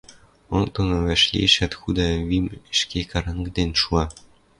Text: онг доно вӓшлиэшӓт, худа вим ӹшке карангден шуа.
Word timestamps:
онг 0.55 0.67
доно 0.75 0.95
вӓшлиэшӓт, 1.05 1.73
худа 1.79 2.07
вим 2.29 2.45
ӹшке 2.73 3.01
карангден 3.11 3.71
шуа. 3.81 4.03